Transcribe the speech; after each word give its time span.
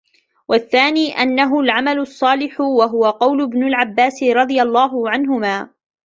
وَالثَّانِي 0.47 1.11
أَنَّهُ 1.21 1.59
الْعَمَلُ 1.59 1.99
الصَّالِحُ 1.99 2.61
وَهُوَ 2.61 3.09
قَوْلُ 3.09 3.41
ابْنِ 3.41 3.73
عَبَّاسٍ 3.73 4.23
رَضِيَ 4.23 4.61
اللَّهُ 4.61 5.09
عَنْهُمَا 5.09 5.69